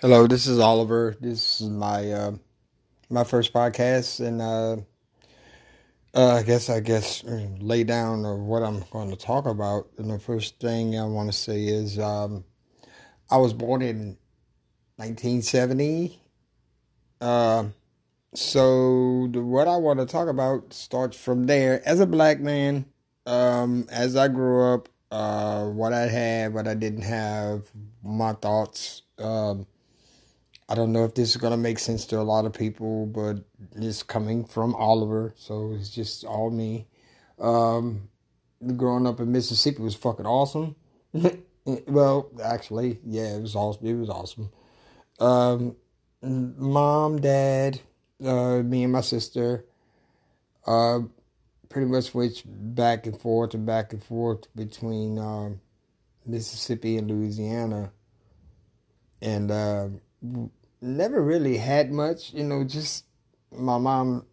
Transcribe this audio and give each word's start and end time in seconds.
Hello, 0.00 0.28
this 0.28 0.46
is 0.46 0.60
Oliver. 0.60 1.16
This 1.18 1.60
is 1.60 1.68
my 1.68 2.12
uh, 2.12 2.32
my 3.10 3.24
first 3.24 3.52
podcast, 3.52 4.24
and 4.24 4.40
uh, 4.40 4.76
uh, 6.14 6.36
I 6.36 6.44
guess 6.44 6.70
I 6.70 6.78
guess 6.78 7.24
uh, 7.24 7.48
lay 7.58 7.82
down 7.82 8.24
of 8.24 8.38
what 8.38 8.62
I'm 8.62 8.84
going 8.92 9.10
to 9.10 9.16
talk 9.16 9.44
about. 9.44 9.88
And 9.98 10.08
the 10.08 10.20
first 10.20 10.60
thing 10.60 10.96
I 10.96 11.04
want 11.04 11.32
to 11.32 11.36
say 11.36 11.64
is 11.64 11.98
um, 11.98 12.44
I 13.28 13.38
was 13.38 13.52
born 13.52 13.82
in 13.82 14.16
1970. 14.98 16.16
Uh, 17.20 17.64
so 18.34 19.28
what 19.32 19.66
I 19.66 19.78
want 19.78 19.98
to 19.98 20.06
talk 20.06 20.28
about 20.28 20.72
starts 20.72 21.16
from 21.16 21.46
there. 21.46 21.82
As 21.84 21.98
a 21.98 22.06
black 22.06 22.38
man, 22.38 22.84
um, 23.26 23.88
as 23.90 24.14
I 24.14 24.28
grew 24.28 24.74
up, 24.74 24.88
uh, 25.10 25.64
what 25.64 25.92
I 25.92 26.02
had, 26.02 26.54
what 26.54 26.68
I 26.68 26.74
didn't 26.74 27.02
have, 27.02 27.64
my 28.04 28.34
thoughts. 28.34 29.02
Um, 29.18 29.66
I 30.68 30.74
don't 30.74 30.92
know 30.92 31.04
if 31.04 31.14
this 31.14 31.30
is 31.30 31.36
gonna 31.38 31.56
make 31.56 31.78
sense 31.78 32.04
to 32.06 32.20
a 32.20 32.22
lot 32.22 32.44
of 32.44 32.52
people, 32.52 33.06
but 33.06 33.38
it's 33.74 34.02
coming 34.02 34.44
from 34.44 34.74
Oliver, 34.74 35.32
so 35.36 35.72
it's 35.72 35.88
just 35.88 36.24
all 36.24 36.50
me. 36.50 36.86
Um, 37.38 38.10
growing 38.76 39.06
up 39.06 39.18
in 39.20 39.32
Mississippi 39.32 39.80
was 39.80 39.94
fucking 39.94 40.26
awesome. 40.26 40.76
well, 41.64 42.30
actually, 42.44 43.00
yeah, 43.02 43.36
it 43.36 43.40
was 43.40 43.54
awesome. 43.54 43.86
It 43.86 43.94
was 43.94 44.10
awesome. 44.10 44.50
Um, 45.18 45.76
mom, 46.20 47.18
dad, 47.18 47.80
uh, 48.22 48.58
me 48.58 48.82
and 48.82 48.92
my 48.92 49.00
sister, 49.00 49.64
uh, 50.66 51.00
pretty 51.70 51.86
much 51.86 52.04
switched 52.04 52.44
back 52.46 53.06
and 53.06 53.18
forth 53.18 53.54
and 53.54 53.64
back 53.64 53.94
and 53.94 54.04
forth 54.04 54.54
between 54.54 55.18
um, 55.18 55.60
Mississippi 56.26 56.98
and 56.98 57.10
Louisiana, 57.10 57.90
and. 59.22 59.50
Uh, 59.50 59.88
never 60.80 61.22
really 61.22 61.56
had 61.56 61.90
much, 61.90 62.32
you 62.32 62.44
know, 62.44 62.64
just 62.64 63.04
my 63.52 63.78
mom 63.78 64.26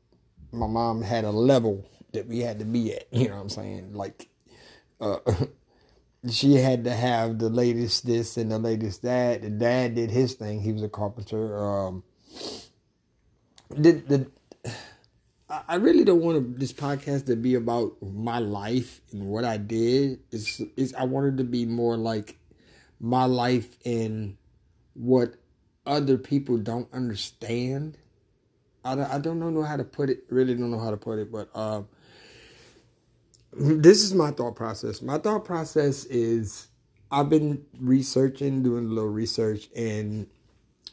my 0.51 0.67
mom 0.67 1.01
had 1.01 1.25
a 1.25 1.31
level 1.31 1.87
that 2.13 2.27
we 2.27 2.39
had 2.39 2.59
to 2.59 2.65
be 2.65 2.93
at, 2.93 3.07
you 3.11 3.27
know 3.27 3.35
what 3.35 3.41
I'm 3.41 3.49
saying? 3.49 3.93
Like 3.93 4.29
uh 4.99 5.19
she 6.29 6.55
had 6.55 6.83
to 6.85 6.93
have 6.93 7.39
the 7.39 7.49
latest 7.49 8.05
this 8.05 8.37
and 8.37 8.51
the 8.51 8.59
latest 8.59 9.03
that. 9.03 9.41
The 9.41 9.49
dad 9.49 9.95
did 9.95 10.11
his 10.11 10.33
thing. 10.33 10.61
He 10.61 10.73
was 10.73 10.83
a 10.83 10.89
carpenter. 10.89 11.57
Um 11.57 12.03
the 13.69 13.91
the 13.91 14.31
I 15.47 15.75
really 15.75 16.03
don't 16.03 16.21
want 16.21 16.59
this 16.59 16.73
podcast 16.73 17.27
to 17.27 17.35
be 17.35 17.53
about 17.53 18.01
my 18.01 18.39
life 18.39 19.01
and 19.11 19.27
what 19.27 19.45
I 19.45 19.57
did. 19.57 20.19
It's, 20.31 20.59
it's 20.75 20.93
I 20.95 21.03
wanted 21.03 21.37
to 21.37 21.43
be 21.43 21.65
more 21.65 21.97
like 21.97 22.39
my 22.99 23.25
life 23.25 23.77
and 23.85 24.37
what 24.95 25.35
other 25.85 26.17
people 26.17 26.57
don't 26.57 26.91
understand. 26.93 27.97
I, 28.83 29.15
I 29.15 29.19
don't 29.19 29.39
know 29.39 29.63
how 29.63 29.77
to 29.77 29.83
put 29.83 30.09
it. 30.09 30.23
Really 30.29 30.55
don't 30.55 30.71
know 30.71 30.79
how 30.79 30.91
to 30.91 30.97
put 30.97 31.19
it, 31.19 31.31
but 31.31 31.49
um, 31.55 31.87
this 33.53 34.03
is 34.03 34.13
my 34.13 34.31
thought 34.31 34.55
process. 34.55 35.01
My 35.01 35.17
thought 35.17 35.45
process 35.45 36.05
is 36.05 36.67
I've 37.11 37.29
been 37.29 37.65
researching, 37.79 38.63
doing 38.63 38.85
a 38.85 38.89
little 38.89 39.09
research, 39.09 39.69
and 39.75 40.27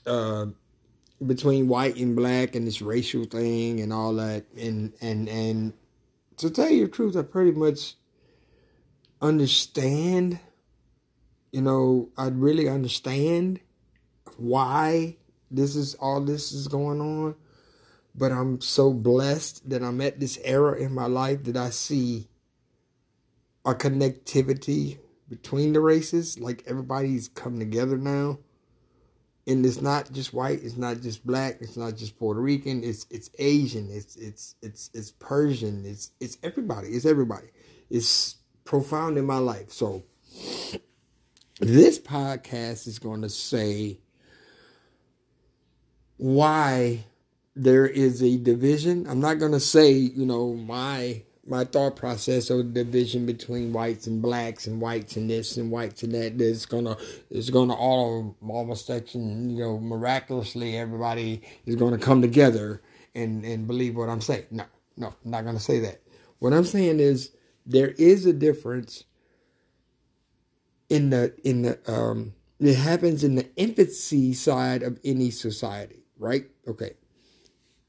uh, 0.06 0.46
between 1.24 1.68
white 1.68 1.96
and 1.96 2.14
black 2.14 2.54
and 2.54 2.66
this 2.66 2.82
racial 2.82 3.24
thing 3.24 3.80
and 3.80 3.92
all 3.92 4.14
that, 4.14 4.44
and 4.56 4.92
and 5.00 5.28
and 5.28 5.72
to 6.38 6.50
tell 6.50 6.70
you 6.70 6.86
the 6.86 6.90
truth, 6.92 7.16
I 7.16 7.22
pretty 7.22 7.52
much 7.52 7.94
understand. 9.20 10.38
You 11.50 11.60
know, 11.60 12.08
I 12.16 12.28
really 12.28 12.68
understand 12.68 13.60
why 14.38 15.16
this 15.50 15.76
is 15.76 15.94
all 15.96 16.20
this 16.20 16.52
is 16.52 16.68
going 16.68 17.00
on. 17.00 17.34
But 18.14 18.32
I'm 18.32 18.60
so 18.60 18.92
blessed 18.92 19.70
that 19.70 19.82
I'm 19.82 20.00
at 20.00 20.20
this 20.20 20.38
era 20.44 20.78
in 20.78 20.94
my 20.94 21.06
life 21.06 21.44
that 21.44 21.56
I 21.56 21.70
see 21.70 22.28
a 23.64 23.74
connectivity 23.74 24.98
between 25.28 25.72
the 25.72 25.80
races. 25.80 26.38
Like 26.38 26.64
everybody's 26.66 27.28
come 27.28 27.58
together 27.58 27.96
now. 27.96 28.38
And 29.46 29.66
it's 29.66 29.80
not 29.80 30.12
just 30.12 30.32
white, 30.32 30.60
it's 30.62 30.76
not 30.76 31.00
just 31.00 31.26
black, 31.26 31.56
it's 31.60 31.76
not 31.76 31.96
just 31.96 32.16
Puerto 32.16 32.40
Rican, 32.40 32.84
it's 32.84 33.06
it's 33.10 33.28
Asian, 33.40 33.88
it's 33.90 34.14
it's 34.14 34.54
it's 34.62 34.88
it's 34.94 35.10
Persian, 35.10 35.84
it's 35.84 36.12
it's 36.20 36.38
everybody, 36.44 36.88
it's 36.90 37.06
everybody. 37.06 37.48
It's 37.90 38.36
profound 38.64 39.18
in 39.18 39.26
my 39.26 39.38
life. 39.38 39.72
So 39.72 40.04
this 41.58 41.98
podcast 41.98 42.86
is 42.86 43.00
going 43.00 43.22
to 43.22 43.28
say 43.28 43.98
why 46.22 47.04
there 47.56 47.84
is 47.84 48.22
a 48.22 48.38
division. 48.38 49.08
I'm 49.08 49.20
not 49.20 49.40
going 49.40 49.50
to 49.52 49.60
say, 49.60 49.90
you 49.90 50.24
know, 50.24 50.54
my 50.54 51.24
my 51.44 51.64
thought 51.64 51.96
process 51.96 52.48
or 52.48 52.62
division 52.62 53.26
between 53.26 53.72
whites 53.72 54.06
and 54.06 54.22
blacks 54.22 54.68
and 54.68 54.80
whites 54.80 55.16
and 55.16 55.28
this 55.28 55.56
and 55.56 55.72
whites 55.72 56.04
and 56.04 56.14
that 56.14 56.38
that's 56.38 56.66
gonna 56.66 56.96
it's 57.30 57.50
gonna 57.50 57.74
all 57.74 58.36
almost 58.48 58.86
section 58.86 59.50
you 59.50 59.58
know 59.58 59.76
miraculously 59.80 60.76
everybody 60.76 61.42
is 61.66 61.74
gonna 61.74 61.98
come 61.98 62.22
together 62.22 62.80
and 63.16 63.44
and 63.44 63.66
believe 63.66 63.96
what 63.96 64.08
I'm 64.08 64.20
saying. 64.20 64.46
No, 64.52 64.64
no, 64.96 65.08
I'm 65.24 65.30
not 65.32 65.44
gonna 65.44 65.58
say 65.58 65.80
that. 65.80 66.00
What 66.38 66.52
I'm 66.52 66.64
saying 66.64 67.00
is 67.00 67.32
there 67.66 67.90
is 67.98 68.24
a 68.24 68.32
difference 68.32 69.02
in 70.88 71.10
the 71.10 71.34
in 71.42 71.62
the 71.62 71.80
um 71.92 72.34
it 72.60 72.76
happens 72.76 73.24
in 73.24 73.34
the 73.34 73.48
infancy 73.56 74.32
side 74.32 74.84
of 74.84 75.00
any 75.04 75.32
society 75.32 76.01
right? 76.22 76.44
Okay. 76.66 76.92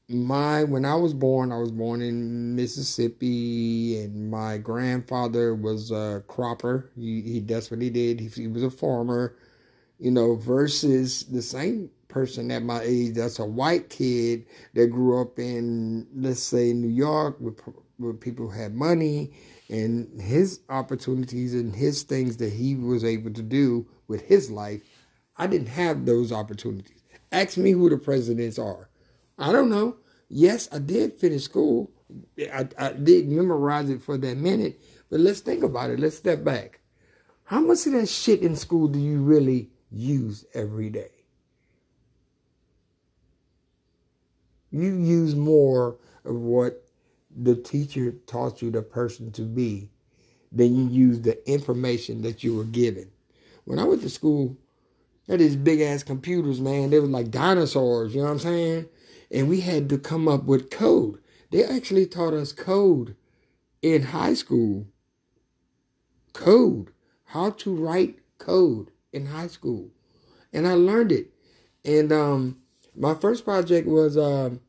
My 0.08 0.64
when 0.64 0.84
I 0.84 0.96
was 0.96 1.14
born, 1.14 1.50
I 1.50 1.58
was 1.58 1.72
born 1.72 2.02
in 2.02 2.54
Mississippi, 2.54 3.98
and 4.02 4.30
my 4.30 4.58
grandfather 4.58 5.54
was 5.54 5.90
a 5.90 6.22
cropper. 6.26 6.90
He, 6.94 7.22
he 7.22 7.40
that's 7.40 7.70
what 7.70 7.80
he 7.80 7.88
did. 7.88 8.20
He, 8.20 8.28
he 8.28 8.46
was 8.48 8.62
a 8.62 8.70
farmer, 8.70 9.34
you 9.98 10.10
know. 10.10 10.34
Versus 10.36 11.24
the 11.24 11.40
same 11.40 11.90
person 12.08 12.50
at 12.50 12.62
my 12.62 12.82
age, 12.82 13.14
that's 13.14 13.38
a 13.38 13.46
white 13.46 13.88
kid 13.88 14.44
that 14.74 14.88
grew 14.88 15.20
up 15.20 15.38
in, 15.38 16.06
let's 16.14 16.42
say, 16.42 16.74
New 16.74 16.88
York, 16.88 17.40
with 17.40 17.58
where 17.96 18.12
people 18.12 18.50
had 18.50 18.74
money, 18.74 19.32
and 19.70 20.20
his 20.20 20.60
opportunities 20.68 21.54
and 21.54 21.74
his 21.74 22.02
things 22.02 22.36
that 22.36 22.52
he 22.52 22.74
was 22.74 23.04
able 23.04 23.32
to 23.32 23.42
do 23.42 23.86
with 24.06 24.20
his 24.22 24.50
life. 24.50 24.82
I 25.38 25.46
didn't 25.46 25.68
have 25.68 26.04
those 26.04 26.30
opportunities. 26.30 27.03
Ask 27.34 27.56
me 27.56 27.72
who 27.72 27.90
the 27.90 27.98
presidents 27.98 28.60
are. 28.60 28.88
I 29.36 29.50
don't 29.50 29.68
know. 29.68 29.96
Yes, 30.28 30.68
I 30.70 30.78
did 30.78 31.14
finish 31.14 31.42
school. 31.42 31.90
I, 32.38 32.68
I 32.78 32.92
did 32.92 33.28
memorize 33.28 33.90
it 33.90 34.02
for 34.02 34.16
that 34.16 34.36
minute. 34.36 34.80
But 35.10 35.18
let's 35.18 35.40
think 35.40 35.64
about 35.64 35.90
it. 35.90 35.98
Let's 35.98 36.16
step 36.16 36.44
back. 36.44 36.78
How 37.42 37.60
much 37.60 37.86
of 37.86 37.92
that 37.94 38.08
shit 38.08 38.42
in 38.42 38.54
school 38.54 38.86
do 38.86 39.00
you 39.00 39.18
really 39.18 39.70
use 39.90 40.44
every 40.54 40.90
day? 40.90 41.10
You 44.70 44.94
use 44.94 45.34
more 45.34 45.96
of 46.24 46.36
what 46.36 46.86
the 47.36 47.56
teacher 47.56 48.12
taught 48.28 48.62
you 48.62 48.70
the 48.70 48.82
person 48.82 49.32
to 49.32 49.42
be 49.42 49.90
than 50.52 50.76
you 50.76 50.86
use 51.08 51.20
the 51.22 51.50
information 51.50 52.22
that 52.22 52.44
you 52.44 52.54
were 52.56 52.64
given. 52.64 53.10
When 53.64 53.80
I 53.80 53.84
went 53.84 54.02
to 54.02 54.10
school, 54.10 54.56
they're 55.26 55.38
these 55.38 55.56
big 55.56 55.80
ass 55.80 56.02
computers, 56.02 56.60
man. 56.60 56.90
They 56.90 56.98
were 56.98 57.06
like 57.06 57.30
dinosaurs, 57.30 58.14
you 58.14 58.20
know 58.20 58.26
what 58.26 58.32
I'm 58.32 58.38
saying? 58.40 58.86
And 59.30 59.48
we 59.48 59.60
had 59.60 59.88
to 59.88 59.98
come 59.98 60.28
up 60.28 60.44
with 60.44 60.70
code. 60.70 61.18
They 61.50 61.64
actually 61.64 62.06
taught 62.06 62.34
us 62.34 62.52
code 62.52 63.16
in 63.80 64.02
high 64.02 64.34
school. 64.34 64.86
Code. 66.32 66.90
How 67.26 67.50
to 67.50 67.74
write 67.74 68.18
code 68.38 68.90
in 69.12 69.26
high 69.26 69.46
school. 69.46 69.90
And 70.52 70.66
I 70.66 70.74
learned 70.74 71.12
it. 71.12 71.32
And 71.84 72.12
um 72.12 72.58
my 72.94 73.14
first 73.14 73.44
project 73.44 73.88
was 73.88 74.16
um 74.16 74.60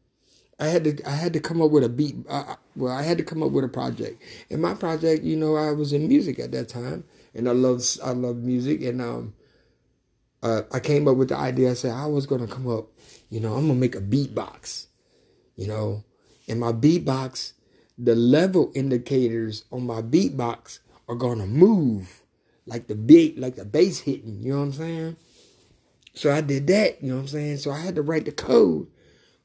I 0.59 0.67
had 0.67 0.83
to 0.85 1.07
I 1.07 1.11
had 1.11 1.33
to 1.33 1.39
come 1.39 1.61
up 1.61 1.71
with 1.71 1.83
a 1.83 1.89
beat. 1.89 2.15
Uh, 2.29 2.55
well, 2.75 2.93
I 2.95 3.03
had 3.03 3.17
to 3.17 3.23
come 3.23 3.43
up 3.43 3.51
with 3.51 3.65
a 3.65 3.69
project. 3.69 4.21
And 4.49 4.61
my 4.61 4.73
project, 4.73 5.23
you 5.23 5.35
know, 5.35 5.55
I 5.55 5.71
was 5.71 5.91
in 5.91 6.07
music 6.07 6.39
at 6.39 6.51
that 6.51 6.69
time, 6.69 7.03
and 7.33 7.49
I 7.49 7.51
love 7.51 7.83
I 8.03 8.11
love 8.11 8.37
music, 8.37 8.81
and 8.83 9.01
um, 9.01 9.33
uh, 10.43 10.61
I 10.71 10.79
came 10.79 11.07
up 11.07 11.17
with 11.17 11.29
the 11.29 11.37
idea. 11.37 11.71
I 11.71 11.73
said 11.73 11.91
I 11.91 12.05
was 12.05 12.25
gonna 12.25 12.47
come 12.47 12.67
up, 12.69 12.87
you 13.29 13.39
know, 13.39 13.53
I'm 13.53 13.67
gonna 13.67 13.79
make 13.79 13.95
a 13.95 14.01
beatbox, 14.01 14.87
you 15.55 15.67
know, 15.67 16.03
and 16.47 16.59
my 16.59 16.71
beatbox, 16.71 17.53
the 17.97 18.15
level 18.15 18.71
indicators 18.75 19.65
on 19.71 19.85
my 19.85 20.01
beatbox 20.01 20.79
are 21.07 21.15
gonna 21.15 21.47
move 21.47 22.23
like 22.65 22.87
the 22.87 22.95
beat, 22.95 23.39
like 23.39 23.55
the 23.55 23.65
bass 23.65 23.99
hitting. 23.99 24.41
You 24.41 24.53
know 24.53 24.59
what 24.59 24.65
I'm 24.65 24.73
saying? 24.73 25.15
So 26.13 26.31
I 26.31 26.41
did 26.41 26.67
that. 26.67 27.01
You 27.01 27.09
know 27.09 27.15
what 27.15 27.21
I'm 27.21 27.27
saying? 27.27 27.57
So 27.57 27.71
I 27.71 27.79
had 27.79 27.95
to 27.95 28.01
write 28.01 28.25
the 28.25 28.31
code 28.31 28.87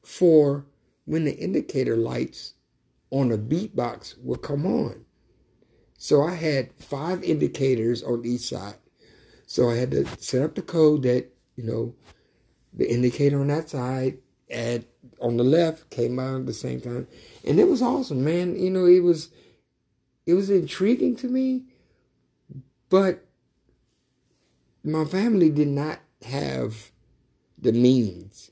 for 0.03 0.65
when 1.05 1.25
the 1.25 1.37
indicator 1.37 1.95
lights 1.95 2.53
on 3.11 3.29
the 3.29 3.37
beatbox 3.37 4.15
would 4.23 4.41
come 4.41 4.65
on. 4.65 5.05
So 5.97 6.23
I 6.23 6.33
had 6.33 6.73
five 6.73 7.23
indicators 7.23 8.01
on 8.01 8.25
each 8.25 8.41
side. 8.41 8.75
So 9.51 9.69
I 9.69 9.75
had 9.75 9.91
to 9.91 10.05
set 10.17 10.43
up 10.43 10.55
the 10.55 10.61
code 10.61 11.03
that, 11.03 11.27
you 11.57 11.65
know, 11.65 11.93
the 12.71 12.89
indicator 12.89 13.41
on 13.41 13.47
that 13.47 13.69
side 13.69 14.19
at 14.49 14.85
on 15.19 15.35
the 15.35 15.43
left 15.43 15.89
came 15.89 16.19
out 16.19 16.39
at 16.39 16.45
the 16.45 16.53
same 16.53 16.79
time, 16.79 17.05
and 17.45 17.59
it 17.59 17.67
was 17.67 17.81
awesome, 17.81 18.23
man. 18.23 18.57
You 18.57 18.69
know, 18.69 18.85
it 18.85 19.01
was 19.01 19.27
it 20.25 20.35
was 20.35 20.49
intriguing 20.49 21.17
to 21.17 21.27
me, 21.27 21.65
but 22.87 23.25
my 24.85 25.03
family 25.03 25.49
did 25.49 25.67
not 25.67 25.99
have 26.21 26.89
the 27.57 27.73
means 27.73 28.51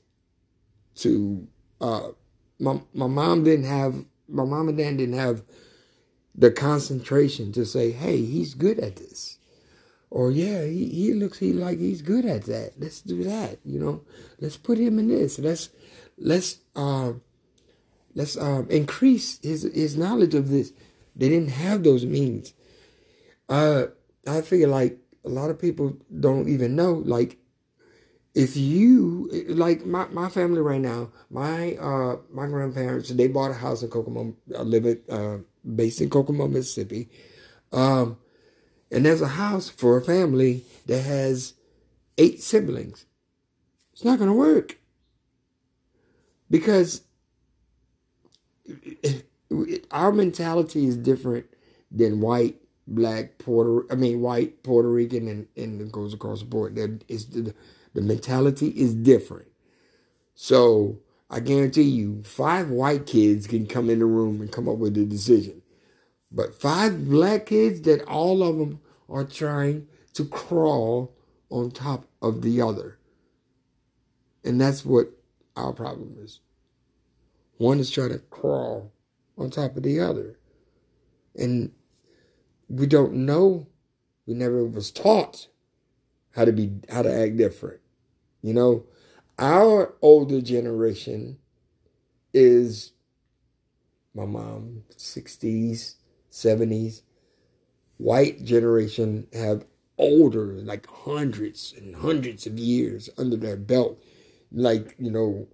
to. 0.96 1.48
Uh, 1.80 2.08
my 2.58 2.78
my 2.92 3.06
mom 3.06 3.42
didn't 3.42 3.64
have 3.64 4.04
my 4.28 4.44
mom 4.44 4.68
and 4.68 4.76
dad 4.76 4.98
didn't 4.98 5.18
have 5.18 5.44
the 6.34 6.50
concentration 6.50 7.52
to 7.52 7.64
say, 7.64 7.90
"Hey, 7.90 8.22
he's 8.22 8.52
good 8.52 8.78
at 8.78 8.96
this," 8.96 9.38
or 10.10 10.30
"Yeah, 10.30 10.64
he, 10.64 10.86
he 10.86 11.14
looks 11.14 11.38
he 11.38 11.52
like 11.52 11.78
he's 11.78 12.02
good 12.02 12.24
at 12.24 12.44
that. 12.44 12.72
Let's 12.78 13.00
do 13.00 13.22
that." 13.24 13.58
You 13.64 13.78
know, 13.78 14.02
let's 14.40 14.56
put 14.56 14.78
him 14.78 14.98
in 14.98 15.08
this. 15.08 15.38
Let's 15.38 15.70
let's 16.18 16.58
uh, 16.76 17.12
let's 18.14 18.36
um, 18.36 18.66
increase 18.70 19.38
his 19.42 19.62
his 19.62 19.96
knowledge 19.96 20.34
of 20.34 20.48
this. 20.48 20.72
They 21.16 21.28
didn't 21.28 21.50
have 21.50 21.82
those 21.82 22.04
means. 22.04 22.52
Uh, 23.48 23.86
I 24.26 24.42
figure 24.42 24.68
like 24.68 24.98
a 25.24 25.28
lot 25.28 25.50
of 25.50 25.58
people 25.58 25.96
don't 26.18 26.48
even 26.48 26.76
know. 26.76 26.92
Like, 26.92 27.38
if 28.34 28.56
you 28.56 29.28
like 29.48 29.84
my, 29.84 30.06
my 30.08 30.28
family 30.28 30.60
right 30.60 30.80
now, 30.80 31.10
my 31.30 31.74
uh 31.74 32.16
my 32.32 32.46
grandparents 32.46 33.10
they 33.10 33.28
bought 33.28 33.50
a 33.50 33.54
house 33.54 33.82
in 33.82 33.90
Kokomo. 33.90 34.34
I 34.56 34.62
live 34.62 34.86
at 34.86 34.98
uh, 35.10 35.38
based 35.74 36.00
in 36.00 36.10
Kokomo, 36.10 36.48
Mississippi. 36.48 37.08
Um, 37.72 38.18
and 38.90 39.04
there's 39.04 39.22
a 39.22 39.28
house 39.28 39.68
for 39.68 39.96
a 39.96 40.02
family 40.02 40.64
that 40.86 41.02
has 41.02 41.54
eight 42.18 42.42
siblings. 42.42 43.06
It's 43.92 44.04
not 44.04 44.18
going 44.18 44.30
to 44.30 44.36
work 44.36 44.78
because 46.50 47.02
our 49.90 50.12
mentality 50.12 50.86
is 50.86 50.96
different 50.96 51.46
than 51.90 52.20
white, 52.20 52.56
black, 52.86 53.38
Puerto. 53.38 53.86
I 53.92 53.96
mean, 53.96 54.20
white, 54.20 54.62
Puerto 54.62 54.88
Rican, 54.88 55.28
and 55.28 55.46
and 55.56 55.80
it 55.80 55.92
goes 55.92 56.14
across 56.14 56.40
the 56.40 56.46
board. 56.46 56.76
That 56.76 57.04
is 57.08 57.26
the 57.26 57.54
the 57.94 58.02
mentality 58.02 58.68
is 58.68 58.94
different. 58.94 59.48
So 60.34 61.00
I 61.28 61.40
guarantee 61.40 61.82
you, 61.82 62.22
five 62.24 62.70
white 62.70 63.06
kids 63.06 63.46
can 63.46 63.66
come 63.66 63.90
in 63.90 63.98
the 63.98 64.06
room 64.06 64.40
and 64.40 64.50
come 64.50 64.68
up 64.68 64.78
with 64.78 64.96
a 64.96 65.04
decision, 65.04 65.62
but 66.30 66.60
five 66.60 67.08
black 67.08 67.46
kids 67.46 67.82
that 67.82 68.02
all 68.04 68.42
of 68.42 68.58
them 68.58 68.80
are 69.08 69.24
trying 69.24 69.86
to 70.14 70.24
crawl 70.24 71.14
on 71.50 71.70
top 71.70 72.06
of 72.22 72.42
the 72.42 72.60
other, 72.60 72.98
and 74.44 74.60
that's 74.60 74.84
what 74.84 75.10
our 75.56 75.72
problem 75.72 76.16
is. 76.20 76.40
One 77.58 77.78
is 77.78 77.90
trying 77.90 78.10
to 78.10 78.18
crawl 78.18 78.92
on 79.36 79.50
top 79.50 79.76
of 79.76 79.82
the 79.82 80.00
other. 80.00 80.38
And 81.34 81.72
we 82.68 82.86
don't 82.86 83.14
know. 83.14 83.66
We 84.26 84.34
never 84.34 84.64
was 84.64 84.90
taught 84.90 85.48
how 86.36 86.44
to 86.44 86.52
be 86.52 86.72
how 86.88 87.02
to 87.02 87.12
act 87.12 87.36
different. 87.36 87.80
You 88.42 88.54
know, 88.54 88.84
our 89.38 89.94
older 90.00 90.40
generation 90.40 91.38
is 92.32 92.92
my 94.14 94.24
mom, 94.24 94.84
60s, 94.96 95.96
70s. 96.30 97.02
White 97.98 98.44
generation 98.44 99.26
have 99.32 99.64
older, 99.98 100.46
like 100.62 100.86
hundreds 100.86 101.74
and 101.76 101.96
hundreds 101.96 102.46
of 102.46 102.58
years 102.58 103.10
under 103.18 103.36
their 103.36 103.56
belt. 103.56 104.02
Like, 104.52 104.96
you 104.98 105.10
know, 105.10 105.46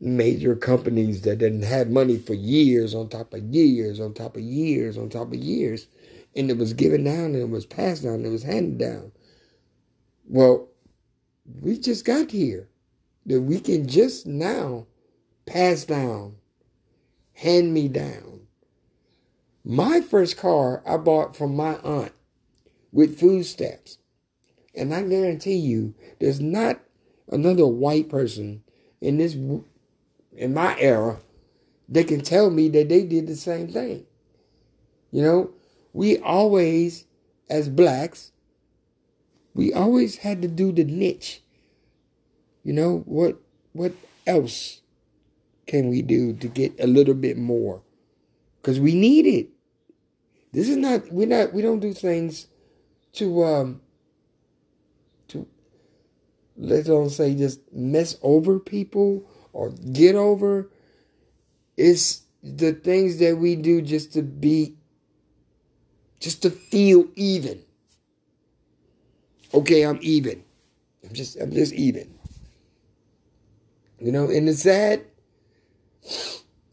major 0.00 0.54
companies 0.56 1.22
that 1.22 1.38
didn't 1.38 1.62
have 1.62 1.88
money 1.88 2.18
for 2.18 2.34
years 2.34 2.94
on 2.94 3.08
top 3.08 3.32
of 3.32 3.42
years 3.42 4.00
on 4.00 4.12
top 4.14 4.36
of 4.36 4.42
years 4.42 4.98
on 4.98 5.08
top 5.08 5.28
of 5.28 5.34
years. 5.34 5.86
And 6.34 6.50
it 6.50 6.58
was 6.58 6.74
given 6.74 7.04
down 7.04 7.26
and 7.26 7.36
it 7.36 7.48
was 7.50 7.64
passed 7.64 8.02
down 8.02 8.14
and 8.16 8.26
it 8.26 8.30
was 8.30 8.42
handed 8.42 8.78
down. 8.78 9.12
Well, 10.28 10.68
we 11.60 11.78
just 11.78 12.04
got 12.04 12.30
here. 12.30 12.68
That 13.26 13.40
we 13.40 13.58
can 13.58 13.88
just 13.88 14.26
now 14.26 14.86
pass 15.46 15.84
down, 15.84 16.36
hand 17.32 17.74
me 17.74 17.88
down. 17.88 18.45
My 19.68 20.00
first 20.00 20.36
car 20.36 20.80
I 20.86 20.96
bought 20.96 21.34
from 21.34 21.56
my 21.56 21.74
aunt 21.78 22.12
with 22.92 23.18
food 23.18 23.44
stamps. 23.46 23.98
And 24.76 24.94
I 24.94 25.02
guarantee 25.02 25.56
you, 25.56 25.96
there's 26.20 26.40
not 26.40 26.80
another 27.32 27.66
white 27.66 28.08
person 28.08 28.62
in 29.00 29.18
this 29.18 29.34
in 29.34 30.54
my 30.54 30.78
era, 30.78 31.18
they 31.88 32.04
can 32.04 32.20
tell 32.20 32.48
me 32.48 32.68
that 32.68 32.88
they 32.88 33.02
did 33.02 33.26
the 33.26 33.34
same 33.34 33.66
thing. 33.66 34.06
You 35.10 35.22
know, 35.22 35.50
we 35.92 36.18
always, 36.18 37.04
as 37.50 37.68
blacks, 37.68 38.30
we 39.52 39.72
always 39.72 40.18
had 40.18 40.42
to 40.42 40.48
do 40.48 40.70
the 40.70 40.84
niche. 40.84 41.42
You 42.62 42.72
know, 42.72 43.02
what 43.06 43.40
what 43.72 43.94
else 44.28 44.82
can 45.66 45.88
we 45.88 46.02
do 46.02 46.34
to 46.34 46.46
get 46.46 46.78
a 46.78 46.86
little 46.86 47.14
bit 47.14 47.36
more? 47.36 47.82
Because 48.62 48.78
we 48.78 48.94
need 48.94 49.26
it. 49.26 49.48
This 50.56 50.70
is 50.70 50.78
not 50.78 51.12
we're 51.12 51.28
not 51.28 51.52
we 51.52 51.60
don't 51.60 51.80
do 51.80 51.92
things 51.92 52.46
to 53.12 53.44
um 53.44 53.82
to 55.28 55.46
let's 56.56 56.86
don't 56.86 57.10
say 57.10 57.34
just 57.34 57.60
mess 57.74 58.16
over 58.22 58.58
people 58.58 59.28
or 59.52 59.68
get 59.92 60.14
over. 60.14 60.70
It's 61.76 62.22
the 62.42 62.72
things 62.72 63.18
that 63.18 63.36
we 63.36 63.54
do 63.54 63.82
just 63.82 64.14
to 64.14 64.22
be, 64.22 64.78
just 66.20 66.40
to 66.40 66.50
feel 66.50 67.04
even. 67.16 67.62
Okay, 69.52 69.82
I'm 69.82 69.98
even. 70.00 70.42
I'm 71.04 71.12
just, 71.12 71.38
I'm 71.38 71.52
just 71.52 71.74
even. 71.74 72.14
You 74.00 74.10
know, 74.10 74.30
and 74.30 74.48
it's 74.48 74.62
sad. 74.62 75.04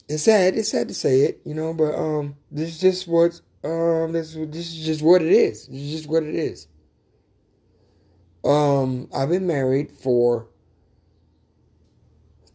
It's 0.07 0.23
sad. 0.23 0.55
It's 0.55 0.69
sad 0.69 0.87
to 0.87 0.93
say 0.93 1.21
it, 1.21 1.41
you 1.43 1.53
know, 1.53 1.73
but 1.73 1.95
um, 1.95 2.37
this 2.49 2.69
is 2.69 2.79
just 2.79 3.09
what 3.09 3.41
um, 3.63 4.11
this 4.11 4.33
this 4.33 4.73
is 4.73 4.85
just 4.85 5.01
what 5.01 5.21
it 5.21 5.31
is. 5.31 5.67
This 5.67 5.81
is 5.81 5.91
just 5.91 6.09
what 6.09 6.23
it 6.23 6.35
is. 6.35 6.67
Um, 8.43 9.07
I've 9.15 9.29
been 9.29 9.47
married 9.47 9.91
for 9.91 10.47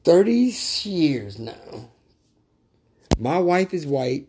30 0.05 0.55
years 0.85 1.39
now. 1.39 1.91
My 3.19 3.39
wife 3.39 3.73
is 3.73 3.87
white, 3.87 4.29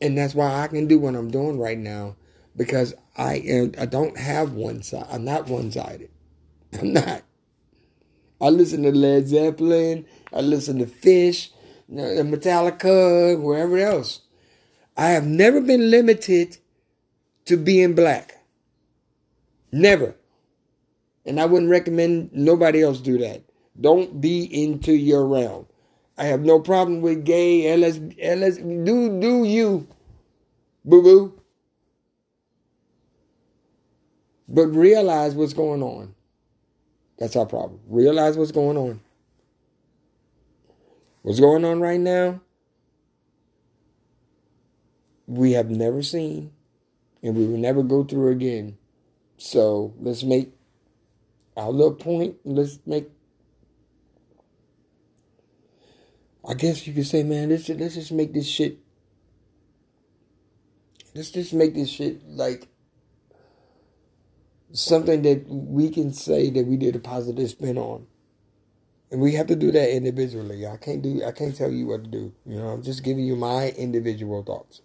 and 0.00 0.16
that's 0.18 0.34
why 0.34 0.62
I 0.62 0.66
can 0.68 0.86
do 0.86 0.98
what 0.98 1.14
I'm 1.14 1.30
doing 1.30 1.58
right 1.58 1.78
now 1.78 2.16
because 2.56 2.94
I 3.16 3.36
am, 3.36 3.72
I 3.78 3.86
don't 3.86 4.18
have 4.18 4.52
one 4.52 4.82
side. 4.82 5.06
I'm 5.10 5.24
not 5.24 5.48
one 5.48 5.70
sided. 5.72 6.10
I'm 6.78 6.92
not. 6.92 7.22
I 8.40 8.50
listen 8.50 8.82
to 8.82 8.92
Led 8.92 9.28
Zeppelin. 9.28 10.04
I 10.32 10.40
listen 10.40 10.78
to 10.78 10.86
Phish, 10.86 11.50
Metallica, 11.90 13.40
wherever 13.40 13.78
else. 13.78 14.20
I 14.96 15.08
have 15.08 15.26
never 15.26 15.60
been 15.60 15.90
limited 15.90 16.58
to 17.46 17.56
being 17.56 17.94
black. 17.94 18.38
Never. 19.72 20.14
And 21.24 21.40
I 21.40 21.44
wouldn't 21.44 21.70
recommend 21.70 22.32
nobody 22.32 22.82
else 22.82 23.00
do 23.00 23.18
that. 23.18 23.42
Don't 23.80 24.20
be 24.20 24.44
into 24.44 24.92
your 24.92 25.26
realm. 25.26 25.66
I 26.16 26.24
have 26.24 26.40
no 26.40 26.60
problem 26.60 27.02
with 27.02 27.24
gay, 27.24 27.70
LS, 27.72 28.00
LS, 28.20 28.56
do, 28.56 29.20
do 29.20 29.44
you, 29.44 29.86
boo 30.84 31.02
boo. 31.02 31.40
But 34.48 34.68
realize 34.68 35.34
what's 35.34 35.52
going 35.52 35.82
on. 35.82 36.14
That's 37.18 37.36
our 37.36 37.44
problem. 37.44 37.80
Realize 37.88 38.38
what's 38.38 38.52
going 38.52 38.76
on. 38.76 39.00
What's 41.22 41.40
going 41.40 41.64
on 41.64 41.80
right 41.80 42.00
now, 42.00 42.40
we 45.26 45.52
have 45.52 45.70
never 45.70 46.02
seen 46.02 46.52
and 47.22 47.34
we 47.34 47.46
will 47.46 47.58
never 47.58 47.82
go 47.82 48.04
through 48.04 48.30
again. 48.30 48.78
So 49.38 49.94
let's 50.00 50.22
make 50.22 50.52
our 51.56 51.70
little 51.70 51.94
point, 51.94 52.36
let's 52.44 52.78
make 52.86 53.10
I 56.48 56.54
guess 56.54 56.86
you 56.86 56.94
could 56.94 57.06
say, 57.06 57.24
man, 57.24 57.48
let's 57.48 57.68
let's 57.68 57.94
just 57.94 58.12
make 58.12 58.32
this 58.32 58.46
shit. 58.46 58.78
Let's 61.14 61.30
just 61.30 61.52
make 61.52 61.74
this 61.74 61.88
shit 61.88 62.24
like 62.28 62.68
something 64.72 65.22
that 65.22 65.48
we 65.48 65.90
can 65.90 66.12
say 66.12 66.50
that 66.50 66.66
we 66.66 66.76
did 66.76 66.94
a 66.94 67.00
positive 67.00 67.50
spin 67.50 67.78
on. 67.78 68.06
And 69.10 69.20
we 69.20 69.32
have 69.34 69.46
to 69.48 69.56
do 69.56 69.72
that 69.72 69.94
individually. 69.94 70.66
I 70.66 70.76
can't 70.76 71.02
do 71.02 71.24
I 71.24 71.32
can't 71.32 71.56
tell 71.56 71.70
you 71.70 71.86
what 71.86 72.04
to 72.04 72.10
do. 72.10 72.32
You 72.44 72.58
know, 72.58 72.68
I'm 72.68 72.82
just 72.82 73.02
giving 73.02 73.24
you 73.24 73.34
my 73.34 73.70
individual 73.70 74.44
thoughts. 74.44 74.82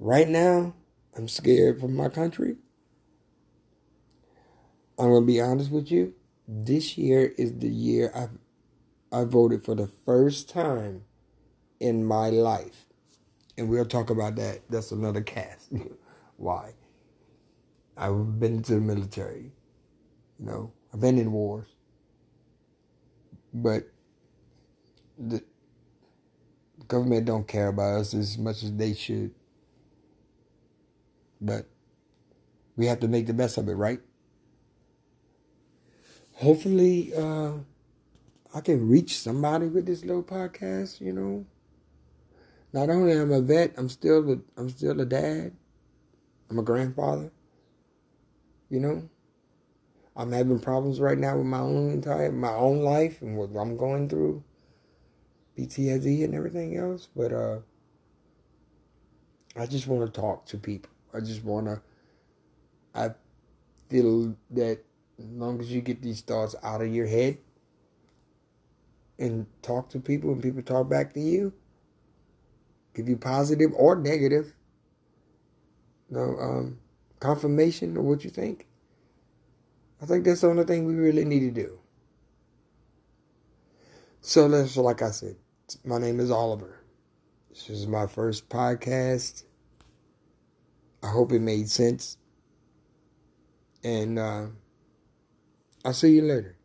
Right 0.00 0.28
now, 0.28 0.74
I'm 1.16 1.28
scared 1.28 1.80
for 1.80 1.86
my 1.88 2.08
country. 2.08 2.56
I'm 4.98 5.10
gonna 5.10 5.26
be 5.26 5.40
honest 5.40 5.70
with 5.70 5.90
you. 5.90 6.14
This 6.48 6.98
year 6.98 7.32
is 7.38 7.58
the 7.58 7.68
year 7.68 8.10
I 8.14 8.28
I 9.16 9.24
voted 9.24 9.64
for 9.64 9.74
the 9.74 9.88
first 9.88 10.48
time 10.48 11.04
in 11.80 12.04
my 12.04 12.30
life, 12.30 12.86
and 13.58 13.68
we'll 13.70 13.86
talk 13.86 14.10
about 14.10 14.36
that. 14.36 14.60
That's 14.70 14.92
another 14.92 15.22
cast. 15.22 15.72
Why? 16.36 16.74
I've 17.96 18.40
been 18.40 18.62
to 18.64 18.74
the 18.74 18.80
military. 18.80 19.52
You 20.38 20.46
know, 20.46 20.72
I've 20.92 21.00
been 21.00 21.18
in 21.18 21.32
wars, 21.32 21.68
but 23.52 23.84
the 25.18 25.42
government 26.88 27.26
don't 27.26 27.46
care 27.46 27.68
about 27.68 28.00
us 28.00 28.14
as 28.14 28.38
much 28.38 28.62
as 28.62 28.74
they 28.76 28.94
should. 28.94 29.32
But 31.40 31.66
we 32.76 32.86
have 32.86 33.00
to 33.00 33.08
make 33.08 33.26
the 33.26 33.34
best 33.34 33.58
of 33.58 33.68
it, 33.68 33.74
right? 33.74 34.00
Hopefully, 36.34 37.12
uh, 37.14 37.52
I 38.54 38.60
can 38.60 38.88
reach 38.88 39.18
somebody 39.18 39.66
with 39.66 39.86
this 39.86 40.04
little 40.04 40.22
podcast. 40.22 41.00
You 41.00 41.12
know, 41.12 41.46
not 42.72 42.90
only 42.90 43.12
am 43.12 43.32
I 43.32 43.36
a 43.36 43.40
vet, 43.40 43.74
I'm 43.76 43.88
still 43.88 44.32
a, 44.32 44.38
I'm 44.58 44.70
still 44.70 45.00
a 45.00 45.04
dad. 45.04 45.52
I'm 46.48 46.58
a 46.58 46.62
grandfather. 46.62 47.30
You 48.68 48.80
know, 48.80 49.08
I'm 50.16 50.32
having 50.32 50.58
problems 50.58 51.00
right 51.00 51.18
now 51.18 51.36
with 51.36 51.46
my 51.46 51.58
own 51.58 51.90
entire 51.90 52.32
my 52.32 52.52
own 52.52 52.80
life 52.80 53.22
and 53.22 53.36
what 53.36 53.50
I'm 53.58 53.76
going 53.76 54.08
through. 54.08 54.42
PTSD 55.58 56.24
and 56.24 56.34
everything 56.34 56.76
else, 56.76 57.08
but 57.14 57.32
uh 57.32 57.58
I 59.56 59.66
just 59.66 59.86
want 59.86 60.12
to 60.12 60.20
talk 60.20 60.46
to 60.46 60.56
people. 60.56 60.90
I 61.14 61.20
just 61.20 61.44
want 61.44 61.66
to 61.66 61.80
I 62.94 63.10
feel 63.88 64.36
that 64.50 64.80
as 65.18 65.24
long 65.26 65.60
as 65.60 65.70
you 65.70 65.80
get 65.80 66.02
these 66.02 66.20
thoughts 66.22 66.54
out 66.62 66.82
of 66.82 66.92
your 66.92 67.06
head 67.06 67.38
and 69.18 69.46
talk 69.62 69.90
to 69.90 70.00
people 70.00 70.32
and 70.32 70.42
people 70.42 70.62
talk 70.62 70.88
back 70.88 71.12
to 71.14 71.20
you, 71.20 71.52
give 72.94 73.08
you 73.08 73.16
positive 73.16 73.72
or 73.74 73.96
negative 73.96 74.54
you 76.10 76.16
know, 76.16 76.36
um, 76.38 76.78
confirmation 77.20 77.96
of 77.96 78.04
what 78.04 78.24
you 78.24 78.30
think. 78.30 78.66
I 80.02 80.06
think 80.06 80.24
that's 80.24 80.40
the 80.40 80.48
only 80.48 80.64
thing 80.64 80.86
we 80.86 80.94
really 80.94 81.24
need 81.24 81.40
to 81.40 81.50
do. 81.50 81.78
So 84.22 84.48
that's 84.48 84.76
like 84.76 85.02
I 85.02 85.10
said, 85.10 85.36
my 85.84 85.98
name 85.98 86.20
is 86.20 86.30
Oliver. 86.30 86.80
This 87.50 87.68
is 87.70 87.86
my 87.86 88.06
first 88.06 88.48
podcast. 88.48 89.44
I 91.02 91.08
hope 91.08 91.32
it 91.32 91.40
made 91.40 91.68
sense. 91.68 92.16
And 93.82 94.18
uh, 94.18 94.46
I'll 95.84 95.94
see 95.94 96.12
you 96.14 96.22
later. 96.22 96.59